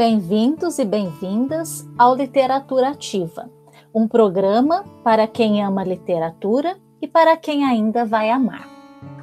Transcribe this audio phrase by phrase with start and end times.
[0.00, 3.50] Bem-vindos e bem-vindas ao Literatura Ativa,
[3.94, 8.66] um programa para quem ama literatura e para quem ainda vai amar.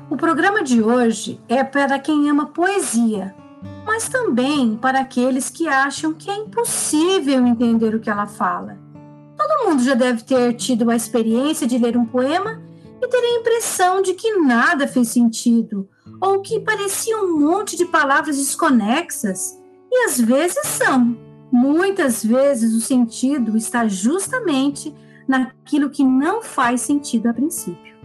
[0.08, 3.36] O programa de hoje é para quem ama poesia,
[3.88, 8.78] mas também para aqueles que acham que é impossível entender o que ela fala.
[9.36, 12.62] Todo mundo já deve ter tido a experiência de ler um poema
[13.02, 15.90] e ter a impressão de que nada fez sentido,
[16.22, 19.58] ou que parecia um monte de palavras desconexas
[19.98, 21.18] e às vezes são.
[21.52, 24.94] Muitas vezes o sentido está justamente
[25.28, 27.98] naquilo que não faz sentido a princípio.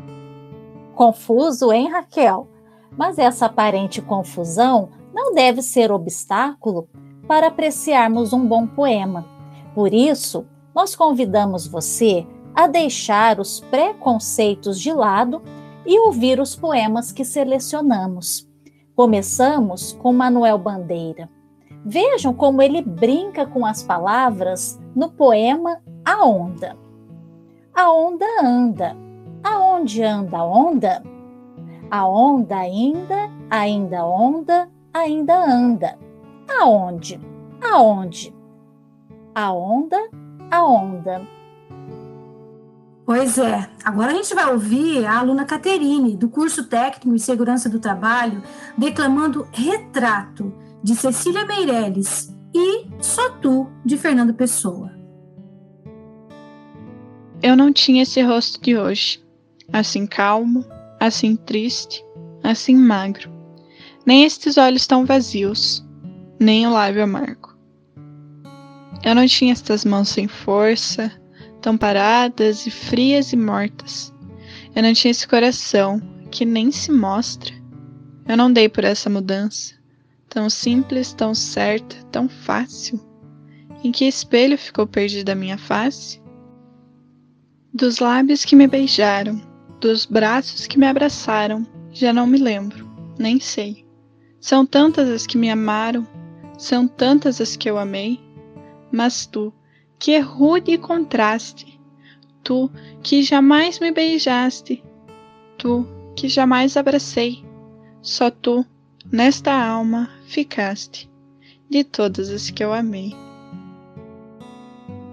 [0.94, 2.48] Confuso, hein, Raquel?
[2.96, 6.88] Mas essa aparente confusão não deve ser obstáculo
[7.28, 9.26] para apreciarmos um bom poema.
[9.74, 15.42] Por isso, nós convidamos você a deixar os preconceitos de lado
[15.84, 18.48] e ouvir os poemas que selecionamos.
[18.94, 21.28] Começamos com Manuel Bandeira.
[21.84, 26.76] Vejam como ele brinca com as palavras no poema A Onda.
[27.74, 28.96] A onda anda.
[29.42, 31.02] Aonde anda a onda?
[31.90, 35.98] A onda ainda, ainda onda, ainda anda.
[36.48, 37.20] Aonde?
[37.62, 38.34] Aonde?
[39.34, 39.96] A onda,
[40.50, 41.22] a onda.
[43.04, 43.68] Pois é.
[43.84, 48.42] Agora a gente vai ouvir a aluna Caterine, do curso técnico em segurança do trabalho,
[48.76, 50.52] declamando Retrato,
[50.82, 54.92] de Cecília Meirelles, e Só Tu, de Fernando Pessoa.
[57.42, 59.22] Eu não tinha esse rosto de hoje,
[59.72, 60.64] assim calmo,
[61.00, 62.04] assim triste,
[62.42, 63.30] assim magro,
[64.04, 65.84] nem estes olhos tão vazios,
[66.38, 67.56] nem o lábio amargo.
[69.04, 71.10] Eu não tinha estas mãos sem força,
[71.60, 74.12] tão paradas e frias e mortas.
[74.74, 77.52] Eu não tinha esse coração que nem se mostra.
[78.28, 79.81] Eu não dei por essa mudança
[80.32, 82.98] tão simples, tão certa, tão fácil.
[83.84, 86.22] Em que espelho ficou perdida a minha face?
[87.72, 89.42] Dos lábios que me beijaram,
[89.78, 92.88] dos braços que me abraçaram, já não me lembro,
[93.18, 93.84] nem sei.
[94.40, 96.06] São tantas as que me amaram,
[96.56, 98.18] são tantas as que eu amei,
[98.90, 99.52] mas tu,
[99.98, 101.78] que rude contraste,
[102.42, 102.70] tu
[103.02, 104.82] que jamais me beijaste,
[105.58, 107.44] tu que jamais abracei,
[108.00, 108.64] só tu
[109.10, 111.10] nesta alma ficaste,
[111.68, 113.14] de todas as que eu amei.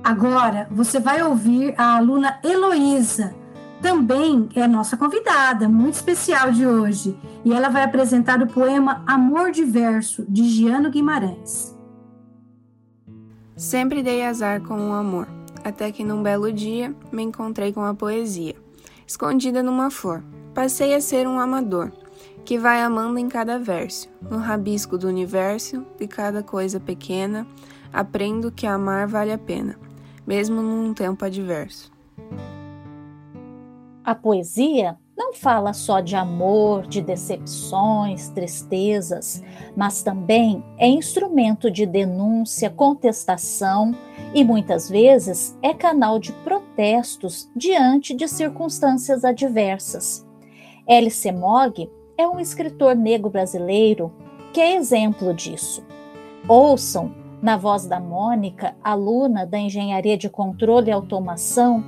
[0.03, 3.35] Agora você vai ouvir a aluna Heloísa,
[3.81, 9.51] também é nossa convidada, muito especial de hoje, e ela vai apresentar o poema Amor
[9.51, 11.75] Diverso, de Giano Guimarães.
[13.55, 15.27] Sempre dei azar com o amor,
[15.63, 18.55] até que num belo dia me encontrei com a poesia,
[19.07, 20.23] escondida numa flor.
[20.53, 21.91] Passei a ser um amador,
[22.45, 24.09] que vai amando em cada verso.
[24.21, 27.47] No rabisco do universo, de cada coisa pequena,
[27.91, 29.77] aprendo que amar vale a pena,
[30.25, 31.91] mesmo num tempo adverso.
[34.03, 39.43] A poesia não fala só de amor, de decepções, tristezas,
[39.75, 43.93] mas também é instrumento de denúncia, contestação
[44.33, 50.25] e muitas vezes é canal de protestos diante de circunstâncias adversas.
[50.87, 51.31] L.C.
[51.31, 51.89] Mogg
[52.19, 54.11] é um escritor negro brasileiro
[54.51, 55.81] que é exemplo disso.
[56.49, 61.81] Ouçam, na voz da Mônica, aluna da Engenharia de Controle e Automação,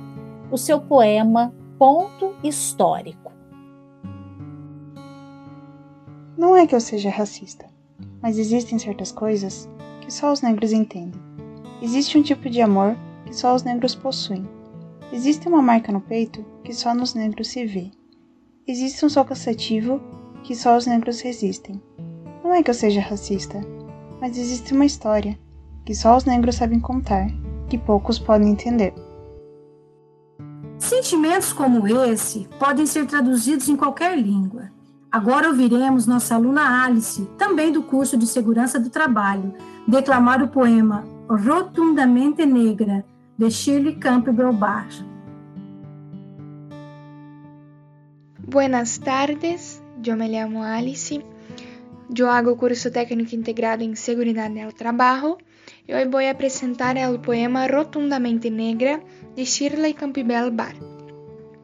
[0.50, 3.30] o seu poema Ponto Histórico.
[6.38, 7.66] Não é que eu seja racista,
[8.22, 9.68] mas existem certas coisas
[10.00, 11.20] que só os negros entendem.
[11.82, 14.48] Existe um tipo de amor que só os negros possuem.
[15.12, 17.90] Existe uma marca no peito que só nos negros se vê.
[18.66, 20.00] Existe um sol cansativo
[20.42, 21.80] que só os negros resistem.
[22.42, 23.60] Não é que eu seja racista,
[24.20, 25.38] mas existe uma história
[25.84, 27.26] que só os negros sabem contar,
[27.68, 28.94] que poucos podem entender.
[30.78, 34.70] Sentimentos como esse podem ser traduzidos em qualquer língua.
[35.10, 39.52] Agora ouviremos nossa aluna Alice, também do curso de Segurança do Trabalho,
[39.86, 43.04] declamar o poema Rotundamente Negra,
[43.36, 44.88] de Shirley Campbell Barr.
[48.48, 51.22] Buenas tardes, Yo me llamo Alice.
[52.08, 55.38] Yo hago curso técnico integrado en seguridad del trabajo
[55.86, 59.00] y hoy voy a presentar el poema Rotundamente Negra
[59.36, 60.74] de Shirley Campbell Barr.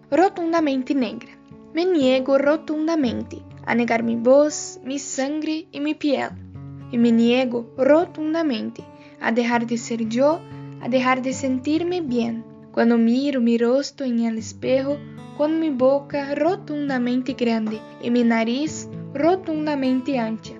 [0.08, 1.36] Rotundamente negra.
[1.74, 6.30] Me niego rotundamente a negar mi voz, mi sangre y mi piel.
[6.92, 8.84] Y me niego rotundamente
[9.20, 10.40] a dejar de ser yo,
[10.80, 12.44] a dejar de sentirme bien.
[12.78, 14.98] Cuando miro mi rostro en el espejo,
[15.36, 20.54] com minha boca rotundamente grande e meu nariz rotundamente ancha,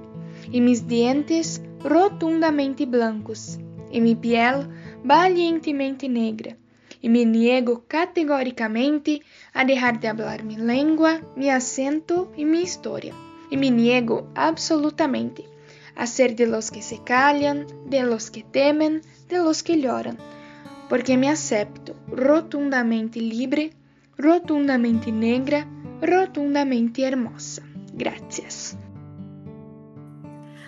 [0.53, 3.61] e meus dentes rotundamente blancos,
[3.93, 4.67] e mi piel
[5.05, 6.57] valientemente negra,
[7.01, 9.23] y me niego categóricamente
[9.55, 13.15] a dejar de hablar mi lengua, mi acento y mi historia,
[13.49, 15.45] y me niego absolutamente
[15.95, 20.19] a ser de los que se callan, de los que temen, de los que lloran,
[20.89, 23.73] porque me acepto rotundamente libre,
[24.19, 25.67] rotundamente negra,
[26.03, 27.63] rotundamente hermosa.
[27.95, 28.77] Gracias.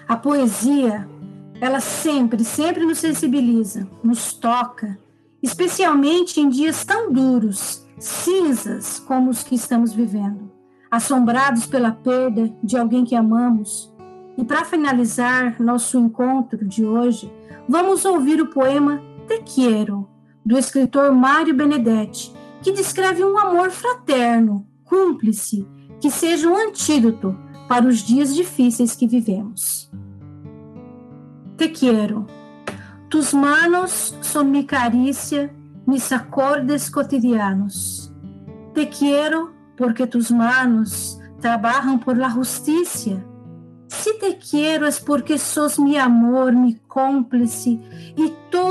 [0.07, 1.09] A poesia,
[1.61, 4.99] ela sempre, sempre nos sensibiliza, nos toca,
[5.43, 10.51] especialmente em dias tão duros, cinzas como os que estamos vivendo,
[10.91, 13.93] assombrados pela perda de alguém que amamos.
[14.37, 17.33] E para finalizar nosso encontro de hoje,
[17.69, 19.01] vamos ouvir o poema
[19.31, 20.09] Te Quiero,
[20.45, 25.65] do escritor Mário Benedetti, que descreve um amor fraterno, cúmplice,
[26.01, 27.39] que seja um antídoto
[27.69, 29.89] para os dias difíceis que vivemos.
[31.57, 32.27] Te quiero.
[33.09, 35.55] Tus manos son mi caricia,
[35.87, 38.13] mis acordes cotidianos.
[38.75, 43.25] Te quiero porque tus manos trabajan por la justicia.
[43.87, 47.79] Si te quiero es porque sos mi amor, mi cómplice
[48.17, 48.33] y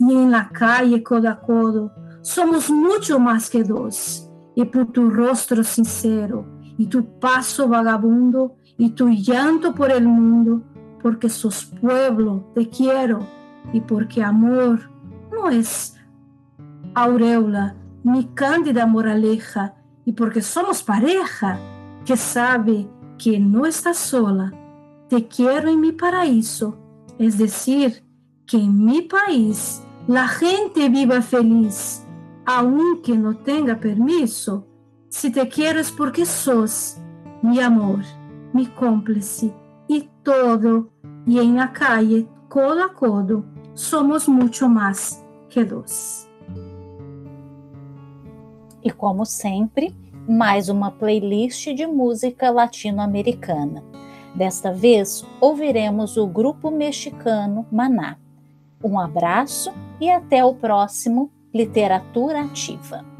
[0.00, 1.90] E em la calle, codo a codo,
[2.22, 4.30] somos muito mais que dois.
[4.56, 6.46] E por tu rostro sincero,
[6.78, 10.62] e tu passo vagabundo, e tu llanto por el mundo,
[11.02, 13.26] porque sos pueblo, te quiero,
[13.72, 14.90] y porque amor
[15.30, 15.96] no es
[16.94, 21.58] aureola ni cándida moraleja, y porque somos pareja
[22.04, 22.88] que sabe
[23.18, 24.52] que no estás sola,
[25.08, 26.78] te quiero en mi paraíso,
[27.18, 28.04] es decir,
[28.46, 32.06] que en mi país la gente viva feliz,
[32.44, 34.64] aunque no tenga permiso.
[35.08, 36.98] Si te quiero es porque sos
[37.42, 38.00] mi amor,
[38.52, 39.52] mi cómplice
[39.88, 40.88] y todo
[41.26, 43.44] e em la calle, codo a codo,
[43.74, 46.28] somos muito mais que dois.
[48.82, 49.92] E como sempre,
[50.28, 53.82] mais uma playlist de música latino-americana.
[54.34, 58.18] Desta vez, ouviremos o grupo mexicano Maná.
[58.82, 63.15] Um abraço e até o próximo Literatura Ativa.